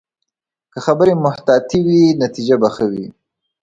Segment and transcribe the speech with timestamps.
[0.71, 3.05] که خبرې محتاطې وي، نتیجه به ښه وي